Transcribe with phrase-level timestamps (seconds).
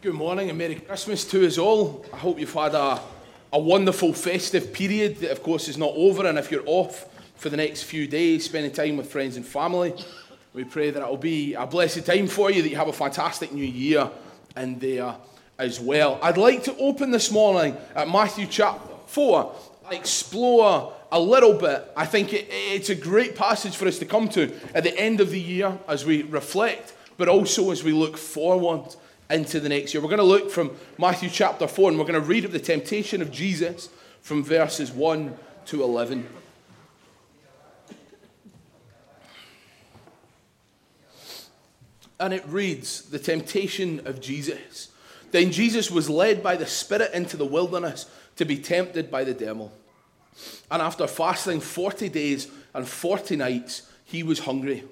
[0.00, 2.06] Good morning and Merry Christmas to us all.
[2.12, 3.00] I hope you've had a,
[3.52, 6.24] a wonderful festive period that, of course, is not over.
[6.24, 9.92] And if you're off for the next few days, spending time with friends and family,
[10.54, 13.50] we pray that it'll be a blessed time for you, that you have a fantastic
[13.50, 14.08] new year
[14.56, 15.16] in there
[15.58, 16.20] as well.
[16.22, 19.52] I'd like to open this morning at Matthew chapter 4,
[19.90, 21.90] explore a little bit.
[21.96, 25.20] I think it, it's a great passage for us to come to at the end
[25.20, 28.94] of the year as we reflect, but also as we look forward
[29.30, 30.02] into the next year.
[30.02, 32.58] We're going to look from Matthew chapter 4 and we're going to read of the
[32.58, 33.88] temptation of Jesus
[34.22, 35.36] from verses 1
[35.66, 36.26] to 11.
[42.20, 44.88] And it reads The temptation of Jesus.
[45.30, 49.34] Then Jesus was led by the Spirit into the wilderness to be tempted by the
[49.34, 49.72] devil.
[50.70, 54.84] And after fasting 40 days and 40 nights, he was hungry.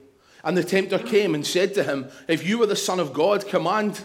[0.45, 3.49] And the tempter came and said to him, If you are the Son of God,
[3.49, 4.05] command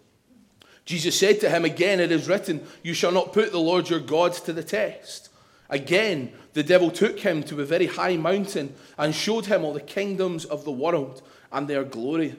[0.85, 3.99] Jesus said to him, Again, it is written, You shall not put the Lord your
[3.99, 5.29] God to the test.
[5.69, 9.79] Again, the devil took him to a very high mountain and showed him all the
[9.79, 11.21] kingdoms of the world
[11.51, 12.35] and their glory.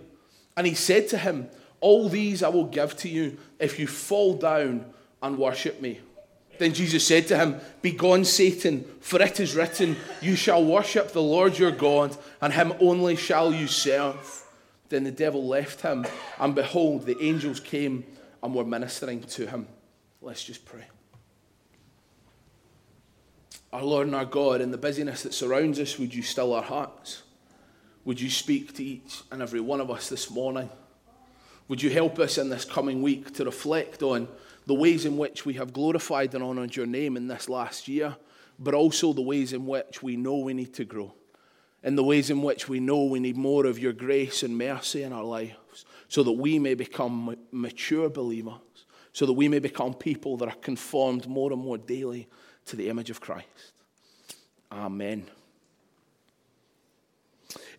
[0.57, 1.49] And he said to him,
[1.81, 4.85] All these I will give to you if you fall down
[5.23, 6.01] and worship me.
[6.59, 11.23] Then Jesus said to him, Begone, Satan, for it is written, You shall worship the
[11.23, 14.45] Lord your God, and him only shall you serve.
[14.91, 16.07] Then the devil left him,
[16.39, 18.05] and behold, the angels came
[18.43, 19.67] and were ministering to him.
[20.21, 20.85] Let's just pray.
[23.73, 26.63] Our Lord and our God, in the busyness that surrounds us, would you still our
[26.63, 27.23] hearts?
[28.05, 30.69] Would you speak to each and every one of us this morning?
[31.69, 34.29] Would you help us in this coming week to reflect on
[34.67, 38.17] the ways in which we have glorified and honoured your name in this last year,
[38.59, 41.15] but also the ways in which we know we need to grow,
[41.83, 45.03] in the ways in which we know we need more of your grace and mercy
[45.03, 45.55] in our lives,
[46.13, 48.85] so that we may become mature believers,
[49.15, 52.29] so that we may become people that are conformed more and more daily
[52.67, 53.73] to the image of Christ.
[54.71, 55.25] Amen.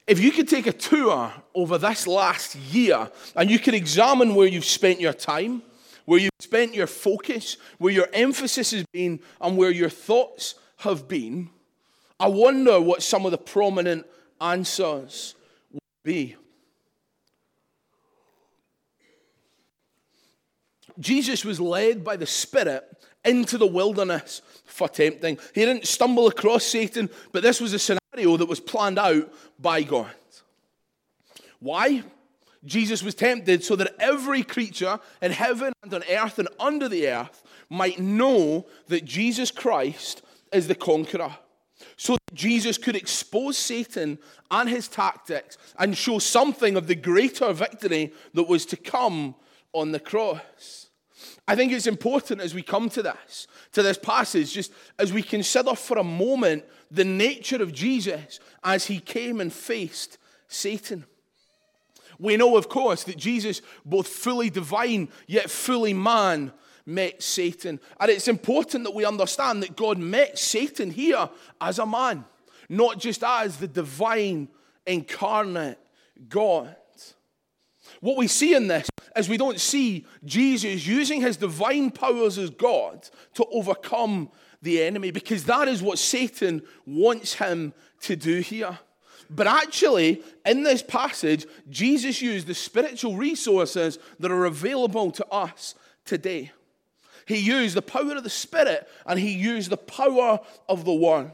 [0.07, 4.47] If you could take a tour over this last year and you could examine where
[4.47, 5.61] you've spent your time,
[6.05, 11.07] where you've spent your focus, where your emphasis has been, and where your thoughts have
[11.07, 11.51] been,
[12.19, 14.07] I wonder what some of the prominent
[14.41, 15.35] answers
[15.71, 16.35] would be.
[20.99, 22.83] Jesus was led by the Spirit
[23.25, 25.37] into the wilderness for tempting.
[25.53, 29.83] He didn't stumble across Satan, but this was a scenario that was planned out by
[29.83, 30.11] God.
[31.59, 32.03] Why?
[32.65, 37.07] Jesus was tempted so that every creature in heaven and on earth and under the
[37.07, 40.21] earth might know that Jesus Christ
[40.51, 41.37] is the conqueror.
[41.97, 44.17] So that Jesus could expose Satan
[44.49, 49.35] and his tactics and show something of the greater victory that was to come
[49.73, 50.87] on the cross.
[51.47, 55.21] I think it's important as we come to this, to this passage, just as we
[55.21, 60.17] consider for a moment the nature of Jesus as he came and faced
[60.47, 61.05] Satan.
[62.19, 66.53] We know, of course, that Jesus, both fully divine yet fully man,
[66.85, 67.79] met Satan.
[67.99, 71.29] And it's important that we understand that God met Satan here
[71.59, 72.25] as a man,
[72.69, 74.49] not just as the divine
[74.85, 75.79] incarnate
[76.29, 76.75] God.
[78.03, 82.49] What we see in this is we don't see Jesus using his divine powers as
[82.49, 84.29] God to overcome
[84.61, 88.77] the enemy, because that is what Satan wants him to do here.
[89.29, 95.73] But actually, in this passage, Jesus used the spiritual resources that are available to us
[96.03, 96.51] today.
[97.25, 101.31] He used the power of the Spirit and he used the power of the Word.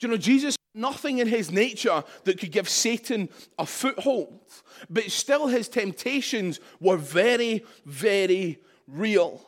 [0.00, 3.28] Do you know, Jesus nothing in his nature that could give Satan
[3.58, 4.40] a foothold,
[4.88, 9.42] but still his temptations were very, very real.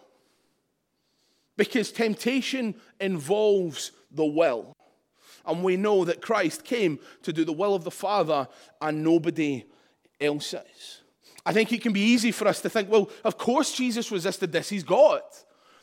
[1.56, 4.76] Because temptation involves the will.
[5.46, 8.48] And we know that Christ came to do the will of the Father
[8.80, 9.64] and nobody
[10.20, 11.02] else's.
[11.46, 14.52] I think it can be easy for us to think, well, of course Jesus resisted
[14.52, 14.70] this.
[14.70, 15.20] He's God.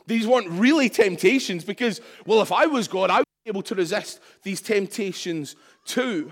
[0.08, 4.62] These weren't really temptations because, well, if I was God, I able to resist these
[4.62, 5.56] temptations
[5.86, 6.32] too.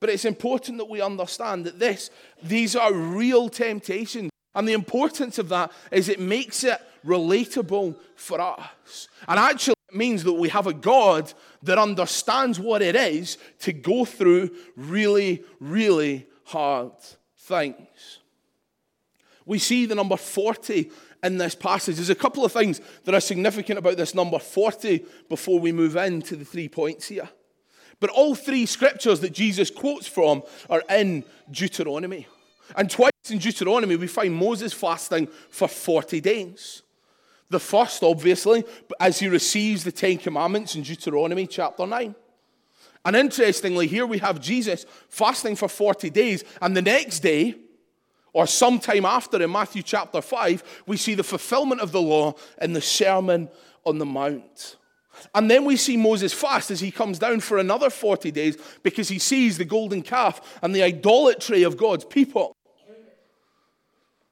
[0.00, 2.10] But it's important that we understand that this,
[2.42, 8.40] these are real temptations And the importance of that is it makes it relatable for
[8.40, 9.08] us.
[9.26, 11.32] And actually, it means that we have a God
[11.62, 16.92] that understands what it is to go through really, really hard
[17.38, 18.18] things.
[19.44, 20.90] We see the number 40
[21.22, 21.96] in this passage.
[21.96, 25.96] There's a couple of things that are significant about this number 40 before we move
[25.96, 27.28] into the three points here.
[28.00, 32.26] But all three scriptures that Jesus quotes from are in Deuteronomy.
[32.76, 36.82] And twice in Deuteronomy, we find Moses fasting for 40 days.
[37.50, 38.64] The first, obviously,
[38.98, 42.14] as he receives the Ten Commandments in Deuteronomy chapter 9.
[43.04, 47.54] And interestingly, here we have Jesus fasting for 40 days, and the next day,
[48.32, 52.72] or sometime after in Matthew chapter 5, we see the fulfillment of the law in
[52.72, 53.48] the Sermon
[53.84, 54.76] on the Mount.
[55.34, 59.08] And then we see Moses fast as he comes down for another 40 days because
[59.08, 62.56] he sees the golden calf and the idolatry of God's people.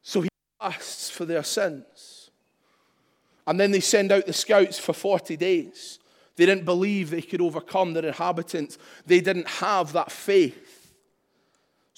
[0.03, 2.31] So he fasts for their sins.
[3.47, 5.99] And then they send out the scouts for 40 days.
[6.37, 10.70] They didn't believe they could overcome their inhabitants, they didn't have that faith.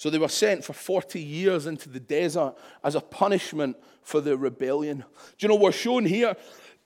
[0.03, 4.35] So they were sent for 40 years into the desert as a punishment for their
[4.35, 4.97] rebellion.
[4.97, 5.05] Do
[5.39, 6.35] you know, we're shown here.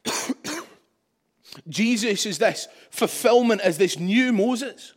[1.67, 4.93] Jesus is this fulfillment as this new Moses.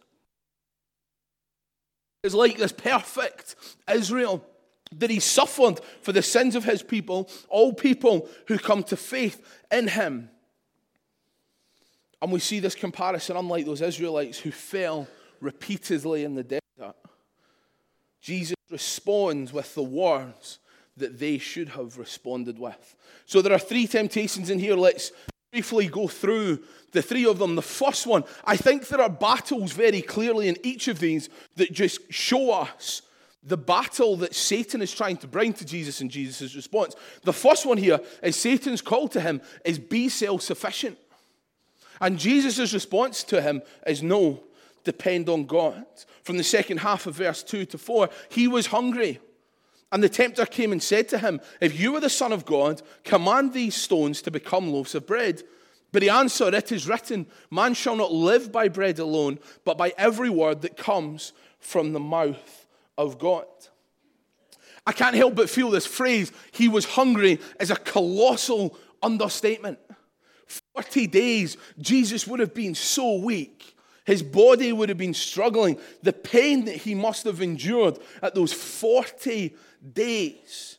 [2.22, 3.56] It's like this perfect
[3.90, 4.44] Israel
[4.98, 9.42] that he suffered for the sins of his people, all people who come to faith
[9.72, 10.28] in him.
[12.20, 15.08] And we see this comparison, unlike those Israelites who fell
[15.40, 16.59] repeatedly in the desert.
[18.20, 20.58] Jesus responds with the words
[20.96, 22.94] that they should have responded with.
[23.26, 24.74] So there are three temptations in here.
[24.76, 25.12] Let's
[25.50, 26.60] briefly go through
[26.92, 27.56] the three of them.
[27.56, 31.72] The first one, I think there are battles very clearly in each of these that
[31.72, 33.02] just show us
[33.42, 36.94] the battle that Satan is trying to bring to Jesus and Jesus' response.
[37.22, 40.98] The first one here is Satan's call to him is be self sufficient.
[42.00, 44.42] And Jesus' response to him is no,
[44.84, 45.84] depend on God.
[46.22, 49.18] From the second half of verse 2 to 4, he was hungry.
[49.92, 52.82] And the tempter came and said to him, If you are the Son of God,
[53.04, 55.42] command these stones to become loaves of bread.
[55.92, 59.92] But he answered, It is written, Man shall not live by bread alone, but by
[59.98, 62.66] every word that comes from the mouth
[62.96, 63.46] of God.
[64.86, 69.78] I can't help but feel this phrase, he was hungry, is a colossal understatement.
[70.74, 73.76] 40 days, Jesus would have been so weak.
[74.10, 75.78] His body would have been struggling.
[76.02, 79.54] The pain that he must have endured at those 40
[79.92, 80.78] days,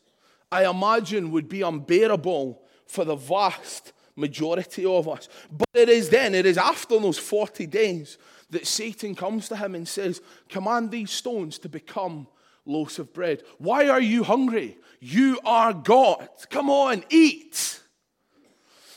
[0.51, 5.29] I imagine, would be unbearable for the vast majority of us.
[5.49, 8.17] But it is then, it is after those 40 days
[8.49, 12.27] that Satan comes to him and says, Command these stones to become
[12.65, 13.43] loaves of bread.
[13.57, 14.77] Why are you hungry?
[14.99, 16.27] You are God.
[16.49, 17.80] Come on, eat.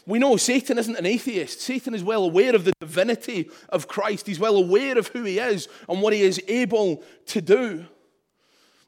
[0.06, 1.60] We know Satan isn't an atheist.
[1.60, 4.26] Satan is well aware of the divinity of Christ.
[4.26, 7.86] He's well aware of who he is and what he is able to do.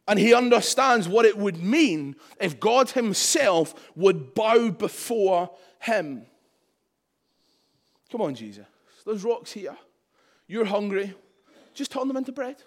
[0.09, 6.27] And he understands what it would mean if God himself would bow before him.
[8.13, 8.67] Come on, Jesus.
[9.05, 9.77] There's rocks here.
[10.47, 11.15] You're hungry.
[11.75, 12.63] Just turn them into bread.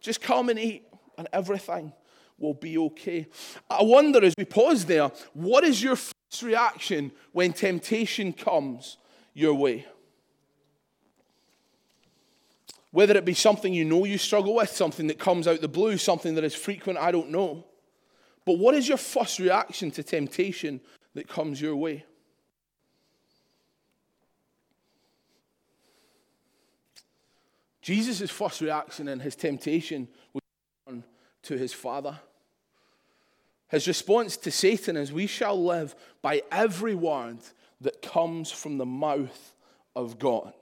[0.00, 0.86] Just come and eat,
[1.18, 1.92] and everything
[2.38, 3.26] will be okay.
[3.68, 5.96] I wonder as we pause there, what is your
[6.42, 8.96] reaction when temptation comes
[9.34, 9.86] your way?
[12.92, 15.96] Whether it be something you know you struggle with, something that comes out the blue,
[15.96, 17.64] something that is frequent, I don't know.
[18.44, 20.80] But what is your first reaction to temptation
[21.14, 22.04] that comes your way?
[27.82, 31.02] Jesus' first reaction in his temptation was
[31.42, 32.18] to his Father.
[33.70, 37.38] His response to Satan is, We shall live by every word
[37.80, 39.54] that comes from the mouth
[39.94, 40.52] of God.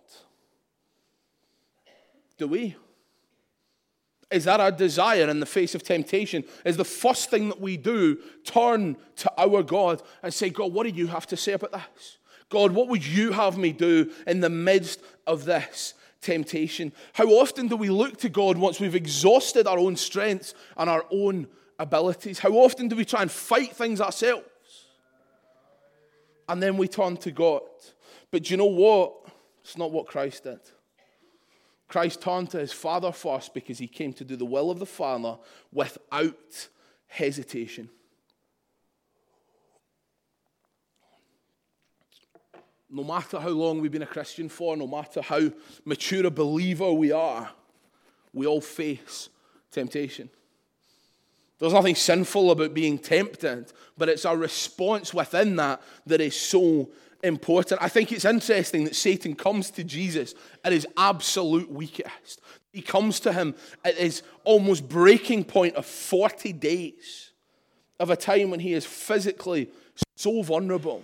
[2.36, 2.76] Do we?
[4.30, 6.44] Is that our desire in the face of temptation?
[6.64, 10.84] Is the first thing that we do turn to our God and say, God, what
[10.84, 12.18] do you have to say about this?
[12.50, 15.94] God, what would you have me do in the midst of this?
[16.20, 16.92] temptation.
[17.12, 21.06] How often do we look to God once we've exhausted our own strengths and our
[21.12, 21.46] own
[21.78, 22.38] abilities?
[22.38, 24.46] How often do we try and fight things ourselves?
[26.48, 27.62] And then we turn to God.
[28.30, 29.14] But do you know what?
[29.62, 30.60] It's not what Christ did.
[31.88, 34.86] Christ turned to his Father first because he came to do the will of the
[34.86, 35.38] Father
[35.72, 36.68] without
[37.06, 37.90] hesitation.
[42.90, 45.50] no matter how long we've been a Christian for, no matter how
[45.84, 47.50] mature a believer we are,
[48.32, 49.28] we all face
[49.70, 50.30] temptation.
[51.58, 56.90] There's nothing sinful about being tempted, but it's our response within that that is so
[57.22, 57.82] important.
[57.82, 60.34] I think it's interesting that Satan comes to Jesus
[60.64, 62.40] at his absolute weakest.
[62.72, 67.32] He comes to him at his almost breaking point of 40 days
[67.98, 69.68] of a time when he is physically
[70.14, 71.02] so vulnerable.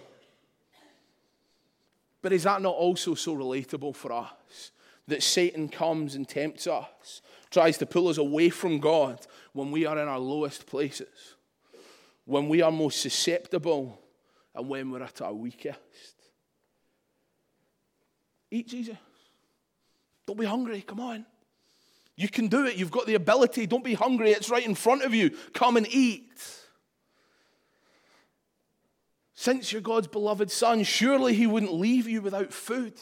[2.23, 4.71] But is that not also so relatable for us?
[5.09, 7.21] That Satan comes and tempts us,
[7.55, 11.37] tries to pull us away from God when we are in our lowest places,
[12.25, 14.01] when we are most susceptible,
[14.55, 15.79] and when we're at our weakest.
[18.51, 18.97] Eat Jesus.
[20.27, 20.83] Don't be hungry.
[20.83, 21.27] Come on.
[22.17, 22.77] You can do it.
[22.77, 23.67] You've got the ability.
[23.67, 24.31] Don't be hungry.
[24.31, 25.31] It's right in front of you.
[25.53, 26.31] Come and eat.
[29.35, 32.95] Since you're God's beloved son, surely he wouldn't leave you without food.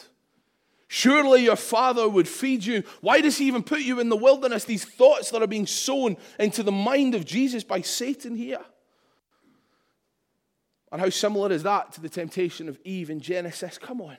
[0.95, 2.83] Surely your father would feed you.
[3.01, 4.63] Why does he even put you in the wilderness?
[4.63, 8.63] These thoughts that are being sown into the mind of Jesus by Satan here.
[10.91, 13.79] And how similar is that to the temptation of Eve in Genesis?
[13.79, 14.17] Come on.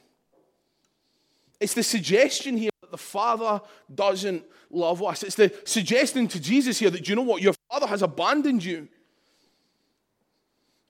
[1.60, 3.60] It's the suggestion here that the Father
[3.94, 5.22] doesn't love us.
[5.22, 8.88] It's the suggestion to Jesus here that, you know what, your Father has abandoned you.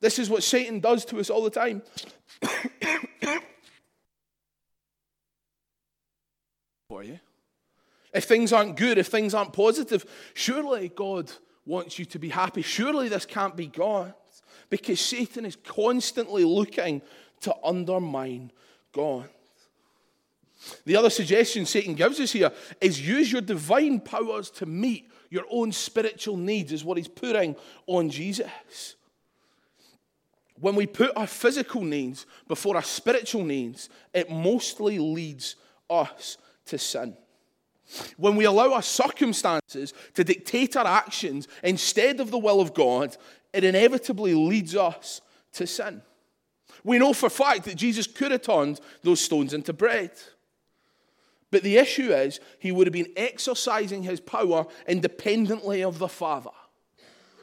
[0.00, 1.83] This is what Satan does to us all the time.
[6.88, 7.19] For you.
[8.12, 11.33] If things aren't good, if things aren't positive, surely God
[11.67, 12.62] wants you to be happy.
[12.62, 14.14] Surely this can't be God.
[14.71, 17.03] Because Satan is constantly looking
[17.41, 18.53] to undermine
[18.93, 19.29] God.
[20.87, 25.45] The other suggestion Satan gives us here is use your divine powers to meet your
[25.50, 28.95] own spiritual needs, is what he's putting on Jesus.
[30.61, 35.57] When we put our physical needs before our spiritual needs, it mostly leads
[35.91, 37.16] us to sin.
[38.16, 43.16] When we allow our circumstances to dictate our actions instead of the will of God,
[43.52, 45.21] it inevitably leads us
[45.52, 46.02] to sin.
[46.83, 50.12] We know for fact that Jesus could have turned those stones into bread.
[51.50, 56.50] But the issue is, he would have been exercising his power independently of the Father.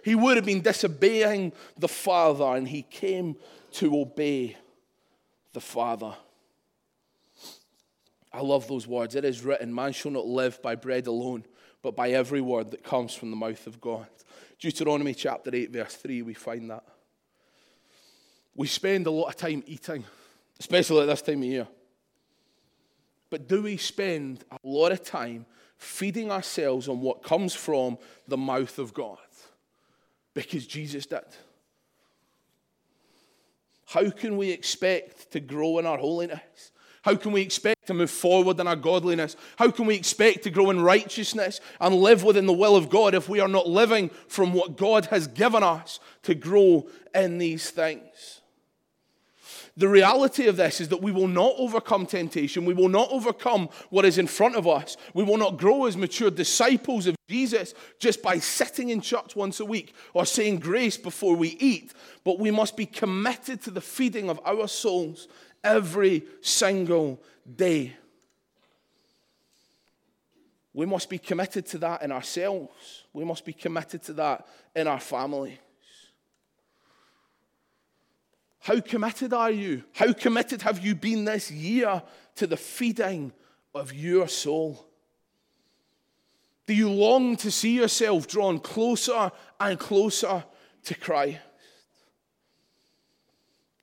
[0.04, 3.36] He would have been disobeying the Father, and he came
[3.74, 4.58] to obey
[5.54, 6.16] the Father.
[8.34, 9.16] I love those words.
[9.16, 11.46] It is written, Man shall not live by bread alone,
[11.82, 14.08] but by every word that comes from the mouth of God.
[14.60, 16.84] Deuteronomy chapter 8, verse 3, we find that.
[18.56, 20.04] We spend a lot of time eating,
[20.60, 21.68] especially at this time of year.
[23.30, 25.46] But do we spend a lot of time
[25.78, 27.98] feeding ourselves on what comes from
[28.28, 29.18] the mouth of God?
[30.34, 31.24] Because Jesus did.
[33.88, 36.71] How can we expect to grow in our holiness?
[37.04, 39.36] How can we expect to move forward in our godliness?
[39.58, 43.16] How can we expect to grow in righteousness and live within the will of God
[43.16, 47.72] if we are not living from what God has given us to grow in these
[47.72, 48.42] things?
[49.78, 52.66] The reality of this is that we will not overcome temptation.
[52.66, 54.98] We will not overcome what is in front of us.
[55.14, 59.62] We will not grow as mature disciples of Jesus just by sitting in church once
[59.62, 61.94] a week or saying grace before we eat.
[62.26, 65.30] But we must be committed to the feeding of our souls
[65.64, 67.22] every single
[67.56, 67.96] day.
[70.74, 73.04] We must be committed to that in ourselves.
[73.14, 75.60] We must be committed to that in our family.
[78.60, 79.84] How committed are you?
[79.94, 82.02] How committed have you been this year
[82.36, 83.34] to the feeding
[83.74, 84.86] of your soul?
[86.68, 90.44] Do you long to see yourself drawn closer and closer
[90.84, 91.40] to Christ?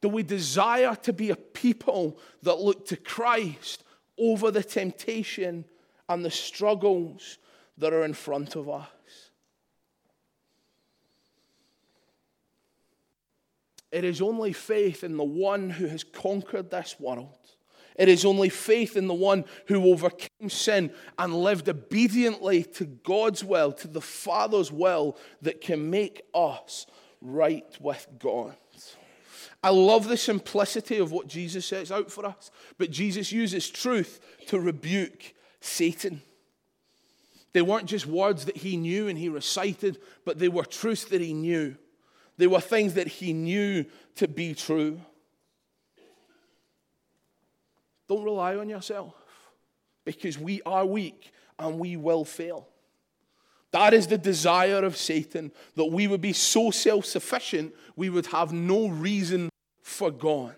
[0.00, 3.84] Do we desire to be a people that look to Christ
[4.18, 5.64] over the temptation
[6.08, 7.38] and the struggles
[7.78, 8.88] that are in front of us?
[13.90, 17.38] It is only faith in the one who has conquered this world.
[17.96, 23.42] It is only faith in the one who overcame sin and lived obediently to God's
[23.42, 26.86] will, to the Father's will, that can make us
[27.20, 28.56] right with God.
[29.62, 34.20] I love the simplicity of what Jesus sets out for us, but Jesus uses truth
[34.46, 36.22] to rebuke Satan.
[37.52, 41.20] They weren't just words that he knew and he recited, but they were truths that
[41.20, 41.76] he knew.
[42.36, 43.84] They were things that he knew
[44.16, 45.00] to be true.
[48.08, 49.12] Don't rely on yourself
[50.04, 52.68] because we are weak and we will fail.
[53.70, 58.26] That is the desire of Satan that we would be so self sufficient we would
[58.26, 59.50] have no reason
[59.82, 60.54] for God.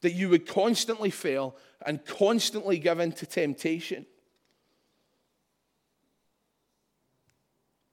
[0.00, 4.06] That you would constantly fail and constantly give in to temptation.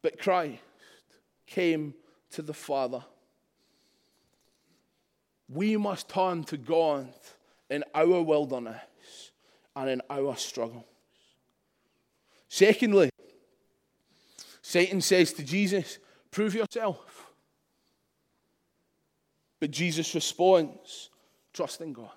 [0.01, 0.59] But Christ
[1.45, 1.93] came
[2.31, 3.03] to the Father.
[5.47, 7.13] We must turn to God
[7.69, 9.31] in our wilderness
[9.75, 10.85] and in our struggles.
[12.47, 13.10] Secondly,
[14.71, 15.99] Satan says to Jesus,
[16.31, 17.33] Prove yourself.
[19.59, 21.09] But Jesus responds,
[21.51, 22.09] Trust in God.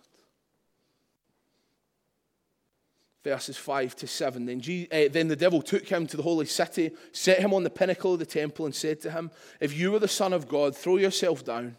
[3.24, 4.46] Verses 5 to 7.
[4.46, 7.64] Then, Je- uh, then the devil took him to the holy city, set him on
[7.64, 10.46] the pinnacle of the temple, and said to him, If you are the Son of
[10.46, 11.76] God, throw yourself down.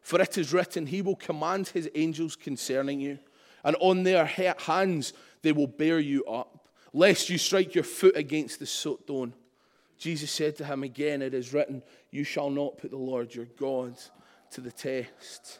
[0.00, 3.20] For it is written, He will command His angels concerning you,
[3.62, 8.58] and on their hands they will bear you up, lest you strike your foot against
[8.58, 9.34] the stone.
[9.98, 13.46] Jesus said to him again, It is written, You shall not put the Lord your
[13.58, 13.96] God
[14.52, 15.58] to the test.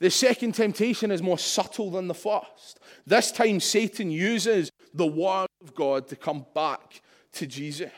[0.00, 2.80] The second temptation is more subtle than the first.
[3.06, 7.00] This time, Satan uses the word of God to come back
[7.32, 7.90] to Jesus.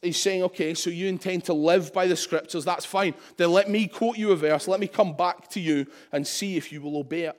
[0.00, 3.12] He's saying, okay, so you intend to live by the scriptures, that's fine.
[3.36, 6.56] Then let me quote you a verse, let me come back to you and see
[6.56, 7.36] if you will obey it.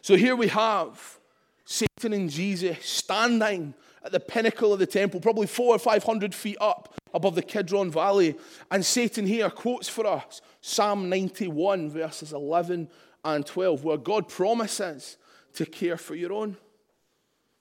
[0.00, 1.18] So here we have
[1.64, 6.34] Satan and Jesus standing at the pinnacle of the temple, probably four or five hundred
[6.34, 8.36] feet up above the Kidron Valley.
[8.70, 12.88] And Satan here quotes for us Psalm 91, verses 11
[13.24, 15.16] and 12, where God promises
[15.54, 16.56] to care for your own,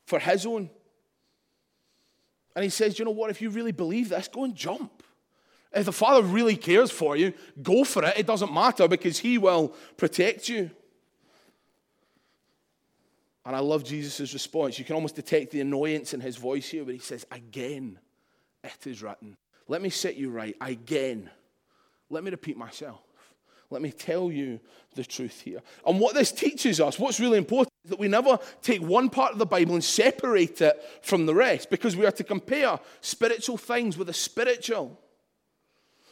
[0.05, 0.69] for his own.
[2.55, 5.03] And he says, you know what, if you really believe this, go and jump.
[5.73, 8.17] If the Father really cares for you, go for it.
[8.17, 10.69] It doesn't matter because he will protect you.
[13.45, 14.77] And I love Jesus' response.
[14.77, 17.97] You can almost detect the annoyance in his voice here, but he says, Again,
[18.63, 19.35] it is written.
[19.67, 20.55] Let me set you right.
[20.61, 21.29] Again.
[22.09, 22.99] Let me repeat myself.
[23.71, 24.59] Let me tell you
[24.95, 25.61] the truth here.
[25.87, 29.31] And what this teaches us, what's really important, is that we never take one part
[29.31, 33.57] of the Bible and separate it from the rest because we are to compare spiritual
[33.57, 34.99] things with the spiritual.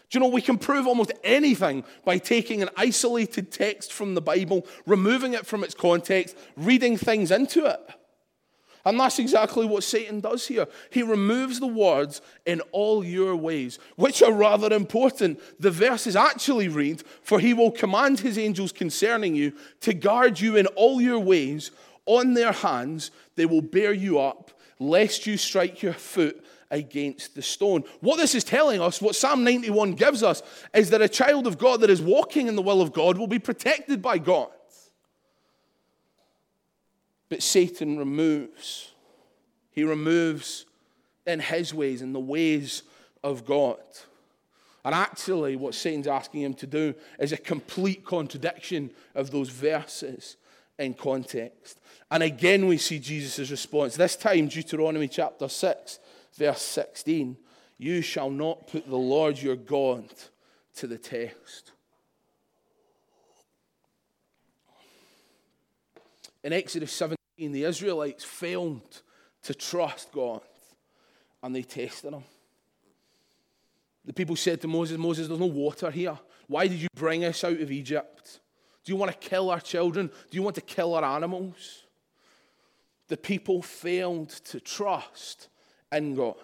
[0.09, 4.21] Do you know, we can prove almost anything by taking an isolated text from the
[4.21, 7.79] Bible, removing it from its context, reading things into it.
[8.85, 10.67] And that's exactly what Satan does here.
[10.89, 15.39] He removes the words in all your ways, which are rather important.
[15.59, 20.55] The verses actually read, For he will command his angels concerning you to guard you
[20.55, 21.69] in all your ways.
[22.07, 27.41] On their hands they will bear you up, lest you strike your foot against the
[27.41, 27.83] stone.
[28.01, 31.57] What this is telling us, what Psalm 91 gives us, is that a child of
[31.57, 34.49] God that is walking in the will of God will be protected by God.
[37.29, 38.91] But Satan removes,
[39.71, 40.65] he removes
[41.27, 42.83] in his ways, in the ways
[43.23, 43.77] of God.
[44.83, 50.37] And actually, what Satan's asking him to do is a complete contradiction of those verses
[50.79, 51.79] in context.
[52.09, 53.95] And again, we see Jesus' response.
[53.95, 55.99] This time, Deuteronomy chapter 6,
[56.39, 57.37] verse 16
[57.77, 60.05] You shall not put the Lord your God
[60.77, 61.73] to the test.
[66.43, 69.01] In Exodus 17, the Israelites failed
[69.43, 70.41] to trust God
[71.43, 72.23] and they tested him.
[74.05, 76.17] The people said to Moses, Moses, there's no water here.
[76.47, 78.39] Why did you bring us out of Egypt?
[78.83, 80.07] Do you want to kill our children?
[80.07, 81.83] Do you want to kill our animals?
[83.09, 85.49] The people failed to trust
[85.91, 86.35] in God.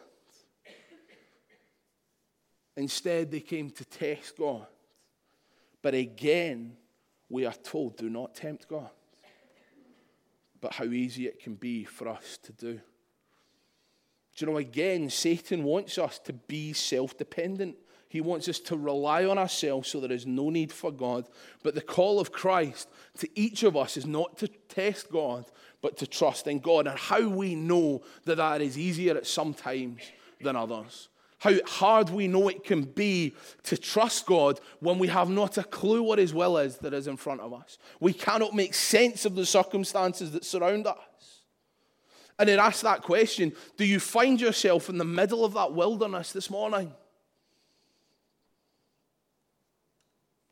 [2.78, 4.68] Instead, they came to test God.
[5.82, 6.76] But again,
[7.30, 8.90] we are told do not tempt God.
[10.60, 12.74] But how easy it can be for us to do.
[12.74, 17.78] Do you know, again, Satan wants us to be self dependent.
[18.08, 21.28] He wants us to rely on ourselves so there is no need for God.
[21.64, 25.46] But the call of Christ to each of us is not to test God,
[25.82, 26.88] but to trust in God.
[26.88, 30.02] And how we know that that is easier at some times
[30.42, 31.10] than others.
[31.40, 35.64] How hard we know it can be to trust God when we have not a
[35.64, 37.78] clue what His will is that is in front of us.
[38.00, 40.98] We cannot make sense of the circumstances that surround us.
[42.40, 46.32] And it asks that question Do you find yourself in the middle of that wilderness
[46.32, 46.94] this morning?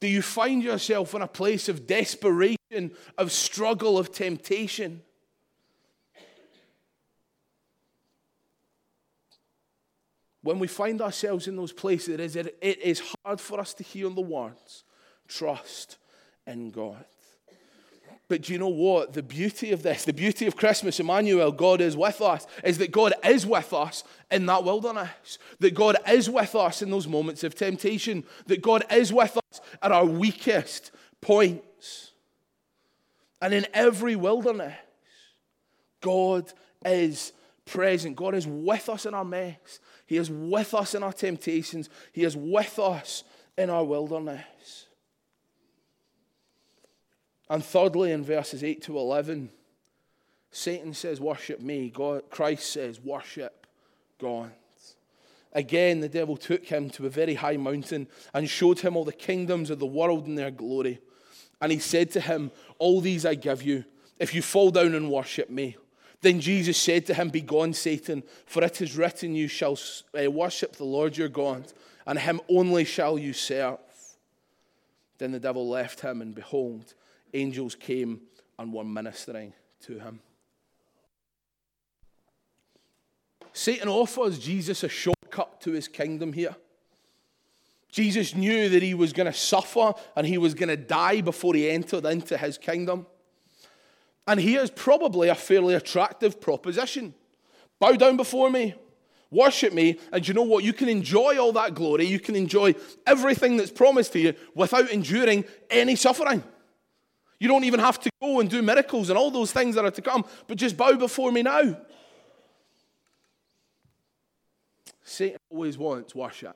[0.04, 5.02] Do you find yourself in a place of desperation, of struggle, of temptation?
[10.42, 14.20] When we find ourselves in those places, it is, hard for us to hear the
[14.20, 14.84] words
[15.30, 16.00] trust
[16.46, 17.06] in God.
[18.34, 19.14] But do you know what?
[19.14, 22.92] The beauty of this, the beauty of Christmas, Emmanuel, God is with us, is that
[22.92, 25.38] God is with us in that wilderness.
[25.60, 28.24] That God is with us in those moments of temptation.
[28.48, 30.90] That God is with us at our weakest
[31.22, 32.10] points.
[33.40, 34.74] And in every wilderness,
[36.02, 36.52] God
[36.84, 37.34] is
[37.66, 38.16] present.
[38.16, 39.80] God is with us in our mess.
[40.08, 43.26] He is with us in our temptations, He is with us
[43.60, 44.88] in our wilderness.
[47.50, 49.50] And thirdly, in verses 8 to 11,
[50.52, 51.90] Satan says, Worship me.
[51.90, 53.68] God, Christ says, Worship
[54.20, 54.52] God.
[55.52, 59.12] Again, the devil took him to a very high mountain and showed him all the
[59.12, 61.00] kingdoms of the world and their glory.
[61.62, 63.86] And he said to him, All these I give you,
[64.20, 65.78] if you fall down and worship me.
[66.22, 69.78] Then Jesus said to him, Begone, Satan, for it is written, You shall
[70.18, 71.72] uh, worship the Lord your God,
[72.08, 73.80] and him only shall you serve.
[75.18, 76.94] Then the devil left him, and behold,
[77.34, 78.22] angels came
[78.60, 80.20] and were ministering to him.
[83.54, 86.56] Satan offers Jesus a shortcut to his kingdom here.
[87.92, 91.54] Jesus knew that he was going to suffer and he was going to die before
[91.54, 93.06] he entered into his kingdom.
[94.28, 97.14] And here's probably a fairly attractive proposition
[97.80, 98.74] bow down before me,
[99.30, 100.64] worship me, and you know what?
[100.64, 102.74] You can enjoy all that glory, you can enjoy
[103.06, 106.44] everything that's promised to you without enduring any suffering.
[107.44, 109.92] You don't even have to go and do miracles and all those things that are
[109.92, 111.76] to come, but just bow before me now.
[115.04, 116.56] Satan always wants worship.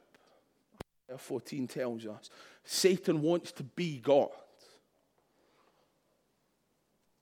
[1.18, 2.30] 14 tells us
[2.64, 4.30] Satan wants to be God.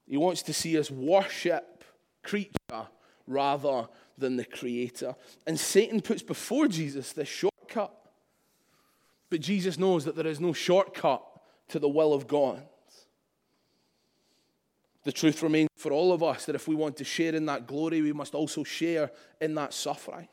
[0.08, 1.84] He wants to see us worship
[2.22, 2.88] creature
[3.26, 5.16] rather than the creator.
[5.48, 7.96] And Satan puts before Jesus this shortcut.
[9.32, 11.24] But Jesus knows that there is no shortcut
[11.70, 12.62] to the will of God.
[15.06, 17.68] The truth remains for all of us that if we want to share in that
[17.68, 20.28] glory, we must also share in that suffering.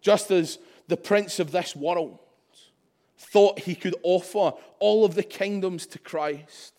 [0.00, 2.18] Just as the prince of this world
[3.16, 6.74] thought he could offer all of the kingdoms to Christ,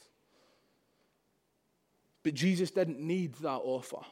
[2.21, 4.05] but Jesus didn't need that offer.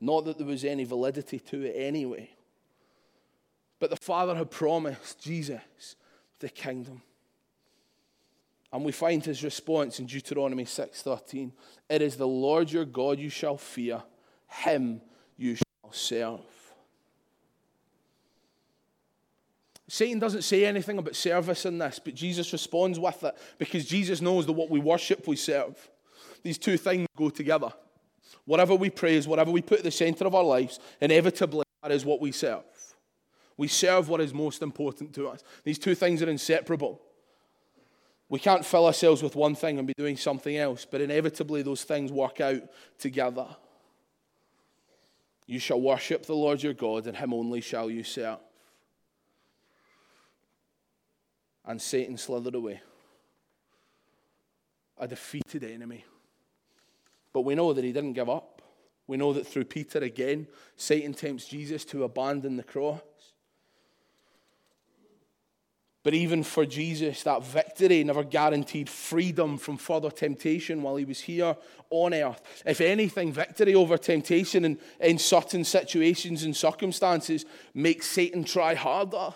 [0.00, 2.30] Not that there was any validity to it anyway.
[3.80, 5.96] But the Father had promised Jesus
[6.38, 7.02] the kingdom.
[8.74, 11.52] And we find his response in Deuteronomy 6:13.
[11.88, 14.02] It is the Lord your God you shall fear,
[14.48, 15.00] him
[15.36, 16.40] you shall serve.
[19.86, 24.20] Satan doesn't say anything about service in this, but Jesus responds with it because Jesus
[24.20, 25.88] knows that what we worship, we serve.
[26.42, 27.72] These two things go together.
[28.44, 32.04] Whatever we praise, whatever we put at the center of our lives, inevitably that is
[32.04, 32.64] what we serve.
[33.56, 35.44] We serve what is most important to us.
[35.62, 37.00] These two things are inseparable.
[38.28, 41.84] We can't fill ourselves with one thing and be doing something else, but inevitably those
[41.84, 42.62] things work out
[42.98, 43.46] together.
[45.46, 48.38] You shall worship the Lord your God, and him only shall you serve.
[51.66, 52.80] And Satan slithered away,
[54.98, 56.04] a defeated enemy.
[57.32, 58.62] But we know that he didn't give up.
[59.06, 63.00] We know that through Peter again, Satan tempts Jesus to abandon the cross.
[66.04, 71.20] But even for Jesus, that victory never guaranteed freedom from further temptation while he was
[71.20, 71.56] here
[71.88, 72.42] on earth.
[72.66, 79.32] If anything, victory over temptation in, in certain situations and circumstances makes Satan try harder.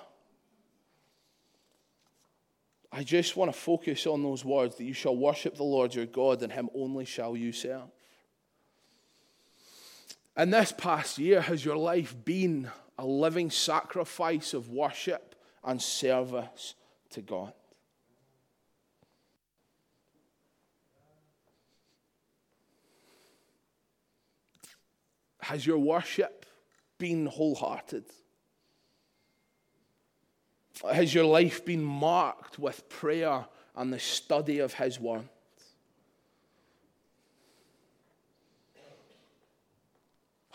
[2.93, 6.05] I just want to focus on those words that you shall worship the Lord your
[6.07, 7.91] God, and him only shall you serve.
[10.37, 16.75] And this past year, has your life been a living sacrifice of worship and service
[17.11, 17.53] to God?
[25.41, 26.45] Has your worship
[26.99, 28.05] been wholehearted?
[30.93, 35.29] Has your life been marked with prayer and the study of His Word?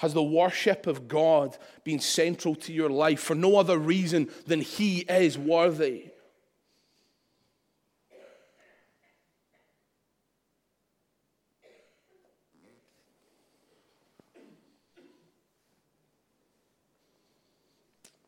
[0.04, 4.60] Has the worship of God been central to your life for no other reason than
[4.60, 6.10] He is worthy?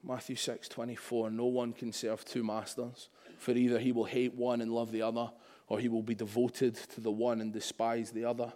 [0.01, 4.61] Matthew 6 24, no one can serve two masters, for either he will hate one
[4.61, 5.29] and love the other,
[5.67, 8.53] or he will be devoted to the one and despise the other.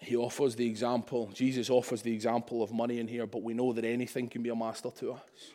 [0.00, 3.72] He offers the example, Jesus offers the example of money in here, but we know
[3.72, 5.52] that anything can be a master to us.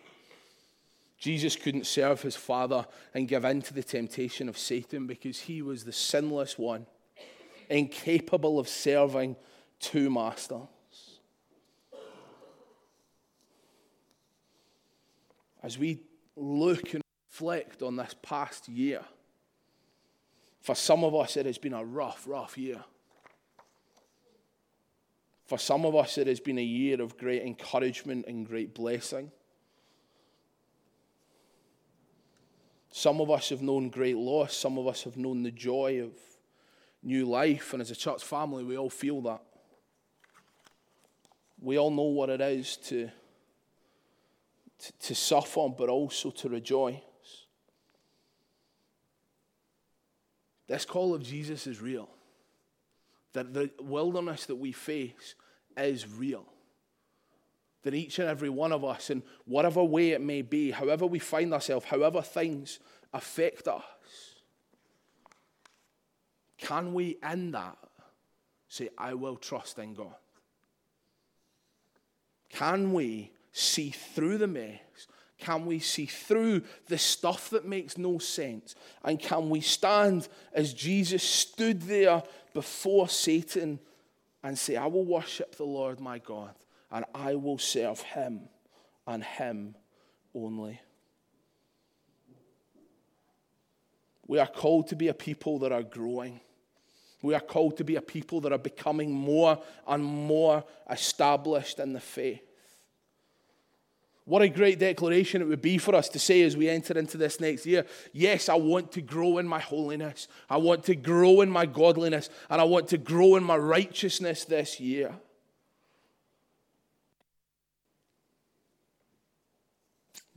[1.17, 5.62] Jesus couldn't serve his Father and give in to the temptation of Satan because he
[5.62, 6.86] was the sinless one,
[7.69, 9.38] incapable of serving
[9.79, 10.67] two masters.
[15.63, 16.01] as we
[16.36, 17.01] look and
[17.32, 19.01] reflect on this past year,
[20.62, 22.84] for some of us, it has been a rough, rough year.
[25.54, 29.32] For some of us, it has been a year of great encouragement and great blessing.
[32.89, 34.58] Some of us have known great loss.
[34.58, 36.13] Some of us have known the joy of
[37.04, 37.72] new life.
[37.72, 39.44] And as a church family, we all feel that.
[41.62, 43.12] We all know what it is to,
[44.80, 46.98] to, to suffer, but also to rejoice.
[50.66, 52.10] This call of Jesus is real.
[53.34, 55.36] That the wilderness that we face
[55.77, 56.45] is real.
[57.83, 61.19] That each and every one of us, in whatever way it may be, however we
[61.19, 62.79] find ourselves, however things
[63.13, 63.83] affect us,
[66.57, 67.77] can we in that
[68.69, 70.15] say, I will trust in God?
[72.49, 75.07] Can we see through the mess?
[75.38, 78.75] Can we see through the stuff that makes no sense?
[79.03, 83.79] And can we stand as Jesus stood there before Satan
[84.43, 86.53] and say, I will worship the Lord my God
[86.91, 88.41] and I will serve him
[89.08, 89.75] and him
[90.36, 90.79] only?
[94.27, 96.39] We are called to be a people that are growing.
[97.21, 101.93] We are called to be a people that are becoming more and more established in
[101.93, 102.41] the faith.
[104.25, 107.17] What a great declaration it would be for us to say as we enter into
[107.17, 107.86] this next year.
[108.13, 110.29] Yes, I want to grow in my holiness.
[110.49, 112.29] I want to grow in my godliness.
[112.49, 115.13] And I want to grow in my righteousness this year.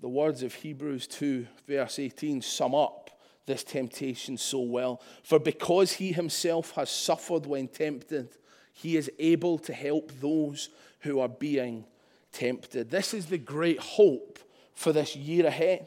[0.01, 3.11] The words of Hebrews 2, verse 18, sum up
[3.47, 5.01] this temptation so well.
[5.23, 8.31] For because he himself has suffered when tempted,
[8.73, 10.71] he is able to help those
[11.01, 11.85] who are being
[12.37, 12.91] tempted.
[12.91, 14.39] This is the great hope
[14.75, 15.87] for this year ahead.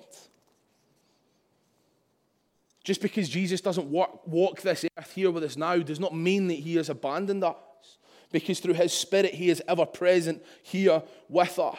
[2.84, 6.48] Just because Jesus doesn't walk, walk this earth here with us now does not mean
[6.48, 7.56] that he has abandoned us,
[8.32, 11.78] because through his Spirit he is ever present here with us.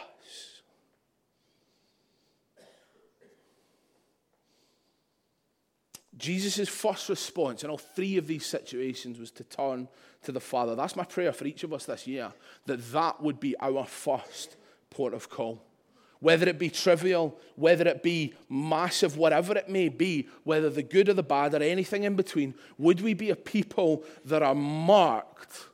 [6.17, 9.87] Jesus' first response in all three of these situations was to turn
[10.21, 10.75] to the Father.
[10.75, 12.31] That's my prayer for each of us this year,
[12.67, 14.55] that that would be our first
[14.91, 15.63] port of call.
[16.19, 21.09] Whether it be trivial, whether it be massive, whatever it may be, whether the good
[21.09, 25.69] or the bad or anything in between, would we be a people that are marked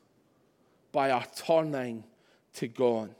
[0.93, 2.06] by our turning
[2.53, 3.13] to God?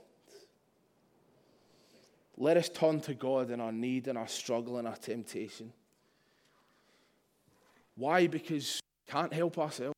[2.38, 5.72] Let us turn to God in our need and our struggle and our temptation.
[7.96, 8.28] Why?
[8.28, 9.94] Because we can't help ourselves.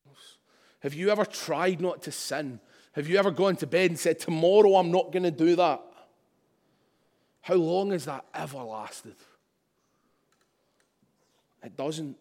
[0.80, 2.58] Have you ever tried not to sin?
[2.92, 5.82] Have you ever gone to bed and said, Tomorrow I'm not going to do that?
[7.40, 9.16] How long has that ever lasted?
[11.62, 12.16] It doesn't.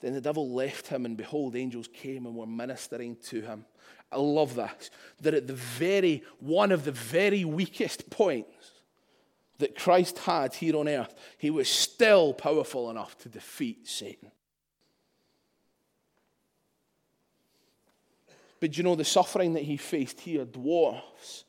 [0.00, 3.66] Then the devil left him, and behold, angels came and were ministering to him.
[4.10, 4.90] I love this.
[5.20, 8.70] That at the very, one of the very weakest points
[9.58, 14.32] that Christ had here on earth, he was still powerful enough to defeat Satan.
[18.60, 21.44] But you know, the suffering that he faced here dwarfs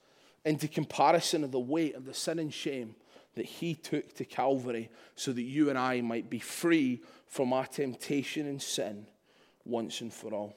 [0.45, 2.95] into comparison of the weight of the sin and shame
[3.35, 7.65] that he took to Calvary so that you and I might be free from our
[7.65, 9.07] temptation and sin
[9.65, 10.55] once and for all.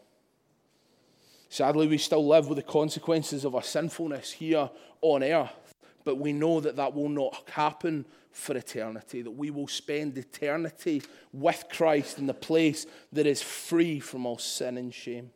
[1.49, 4.71] Sadly, we still live with the consequences of our sinfulness here
[5.03, 9.69] on earth, but we know that that will not happen for eternity, that we will
[9.69, 11.01] spend eternity
[11.33, 15.31] with Christ in the place that is free from all sin and shame.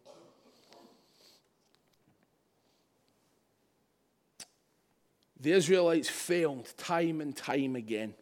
[5.41, 8.15] The Israelites failed time and time again.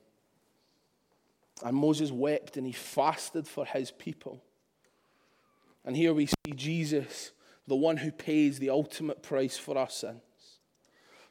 [1.65, 4.43] And Moses wept and he fasted for his people.
[5.85, 7.33] And here we see Jesus,
[7.67, 10.21] the one who pays the ultimate price for our sins,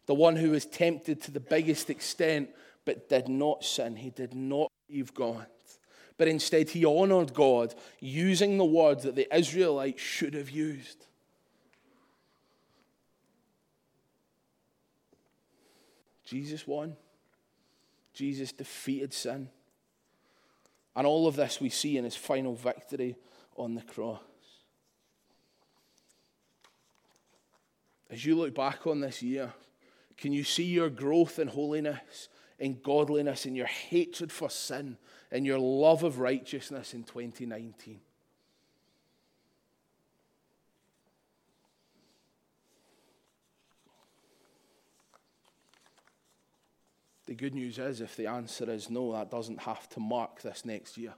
[0.05, 2.49] the one who was tempted to the biggest extent
[2.85, 3.97] but did not sin.
[3.97, 5.45] He did not leave God,
[6.17, 11.05] but instead he honored God using the words that the Israelites should have used.
[16.25, 16.95] Jesus won.
[18.13, 19.49] Jesus defeated sin.
[20.95, 23.15] And all of this we see in his final victory
[23.57, 24.21] on the cross.
[28.09, 29.53] As you look back on this year,
[30.17, 34.97] can you see your growth in holiness, in godliness, in your hatred for sin,
[35.31, 37.99] in your love of righteousness in 2019?
[47.25, 50.63] The good news is, if the answer is no, that doesn't have to mark this
[50.63, 51.13] next year.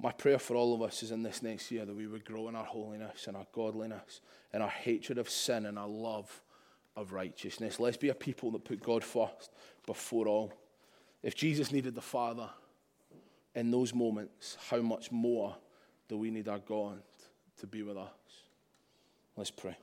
[0.00, 2.48] My prayer for all of us is in this next year that we would grow
[2.48, 4.20] in our holiness and our godliness
[4.52, 6.40] and our hatred of sin and our love
[6.94, 7.80] of righteousness.
[7.80, 9.50] Let's be a people that put God first
[9.86, 10.52] before all.
[11.22, 12.48] If Jesus needed the Father
[13.56, 15.56] in those moments, how much more
[16.08, 17.02] do we need our God
[17.58, 18.08] to be with us?
[19.36, 19.76] Let's pray.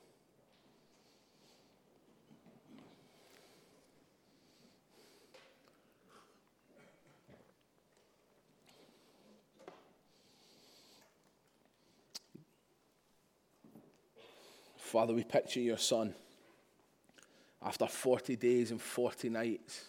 [14.95, 16.15] Father, we picture your son
[17.62, 19.88] after 40 days and 40 nights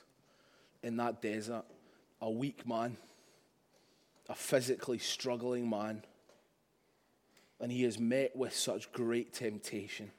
[0.82, 1.62] in that desert,
[2.20, 2.96] a weak man,
[4.28, 6.02] a physically struggling man,
[7.60, 10.10] and he is met with such great temptation.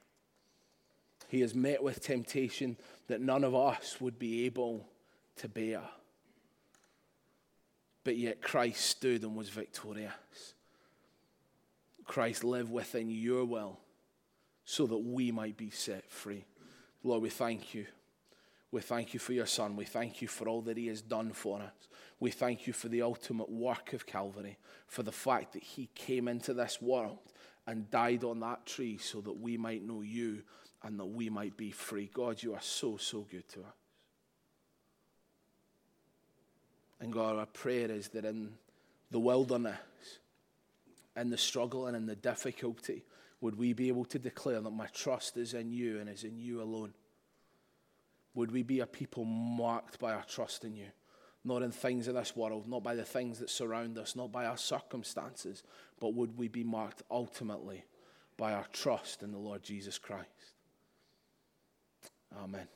[1.28, 4.88] He is met with temptation that none of us would be able
[5.36, 5.82] to bear.
[8.06, 10.54] But yet Christ stood and was victorious.
[12.06, 13.82] Christ lived within your will
[14.70, 16.44] so that we might be set free.
[17.02, 17.86] Lord, we thank you.
[18.70, 19.78] We thank you for your Son.
[19.78, 21.88] We thank you for all that He has done for us.
[22.20, 26.28] We thank you for the ultimate work of Calvary, for the fact that He came
[26.28, 27.32] into this world
[27.66, 30.44] and died on that tree so that we might know you
[30.84, 32.12] and that we might be free.
[32.14, 33.74] God, you are so, so good to us.
[37.00, 38.50] And God, our prayer is that in
[39.12, 39.78] the wilderness,
[41.16, 43.06] in the struggle and in the difficulty,
[43.41, 46.38] would we be able to declare that my trust is in you and is in
[46.38, 46.93] you alone?
[48.34, 50.88] Would we be a people marked by our trust in you?
[51.43, 54.45] Not in things in this world, not by the things that surround us, not by
[54.45, 55.63] our circumstances,
[56.00, 57.86] but would we be marked ultimately
[58.38, 60.54] by our trust in the Lord Jesus Christ?
[62.36, 62.67] Amen.